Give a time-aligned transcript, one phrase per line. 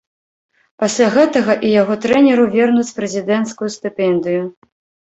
[0.83, 4.43] Пасля гэтага і яго трэнеру вернуць прэзідэнцкую стыпендыю.